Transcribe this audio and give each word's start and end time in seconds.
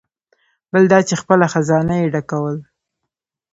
بل 0.71 0.83
دا 0.91 0.99
چې 1.07 1.15
خپله 1.21 1.45
خزانه 1.53 1.93
یې 2.01 2.07
ډکول. 2.13 2.57